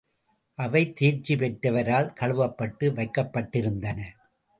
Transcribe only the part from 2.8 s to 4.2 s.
வைக்கப்பட்டிருந்தன.